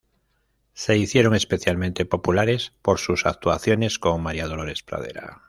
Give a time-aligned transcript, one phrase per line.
[0.73, 5.39] Se hicieron especialmente populares por sus actuaciones con María Dolores Pradera.